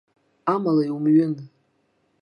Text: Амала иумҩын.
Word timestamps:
Амала 0.53 0.83
иумҩын. 0.85 1.33